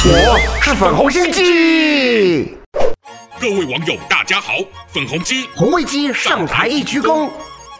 [0.00, 2.56] 是粉红心机。
[3.40, 4.52] 各位网友，大家好，
[4.92, 7.28] 粉红鸡红卫鸡上台一鞠躬。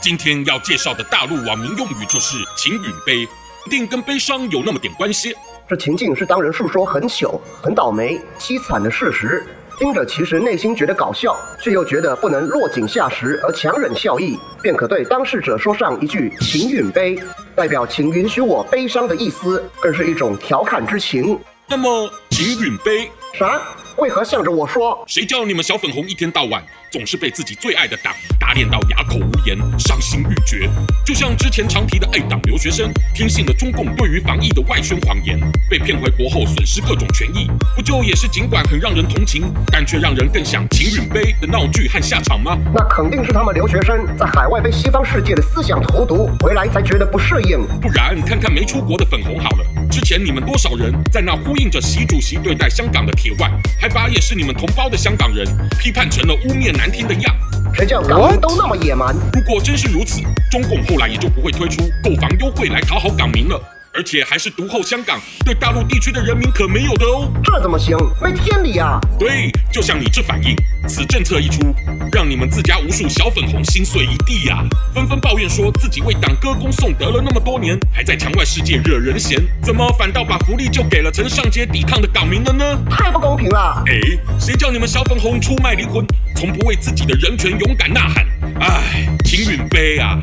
[0.00, 3.22] 今天要介绍的大陆网民用语就是“情允悲”，
[3.66, 5.32] 一定跟悲伤有那么点关系。
[5.68, 9.46] 这情境是当人诉说很糗、很倒霉、凄惨的事实，
[9.78, 17.16] 听着其实内心觉得搞笑，却又觉得不能落井下石而强忍笑意，便可对当事者说上一句“情允悲”，
[17.54, 21.38] 代表请允许我悲伤的意思，更是一种调侃之情。
[21.70, 23.60] 那么“秦允杯”啥？
[23.98, 25.04] 为何向着我说？
[25.06, 30.70] 谁叫你们小粉红一天到晚总是被自己最爱的党打脸到哑口无言、伤心欲绝？
[31.04, 42.56] 就像之前常提的爱党留学生，听信了中共对于防疫的外宣谎言，被骗回国后损失各种权益，不就也是尽管很让人同情，但却让人更想秦允杯的闹剧和下场吗？
[42.74, 47.66] 那肯定是他们留学生在海外被西方世界的思想荼毒，回来才觉得不适应。
[47.80, 53.50] 不然看看没出国的粉红好了，之前你们多少人在那呼应着习主席对待香港的铁腕，
[53.80, 55.46] 还把也是你们同胞的香港人
[55.78, 57.34] 批判成了污蔑难听的样。
[57.74, 59.14] 谁叫港民都那么野蛮？
[59.32, 63.60] 如果真是如此，中共后来也就不会推出购房优惠来讨好港民了。
[63.98, 67.28] 而且还是独后香港，对大陆地区的人民可没有的哦。
[67.42, 67.96] 这怎么行？
[68.22, 69.00] 没天理啊！
[69.18, 70.54] 对，就像你这反应，
[70.86, 71.74] 此政策一出，
[72.12, 82.80] 让你们自家无数小粉红心碎一地呀、啊，纷纷抱怨说自己为党歌功颂德了那么多年，还在墙外世界惹人嫌，怎么反倒把福利就给了曾上街抵抗的港民了呢？
[82.88, 83.82] 太不公平了！
[83.88, 83.98] 哎，
[84.38, 86.06] 谁叫你们小粉红出卖灵魂，
[86.36, 88.24] 从不为自己的人权勇敢呐喊？
[88.60, 90.16] 哎，情允悲啊！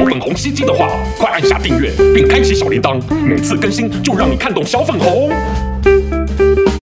[0.00, 5.30] 我粉红心机的话，快按下订阅并开启小铃铛，每次更新就让你看懂小粉红。